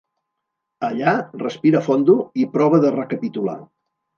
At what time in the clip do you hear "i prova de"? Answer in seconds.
2.45-2.93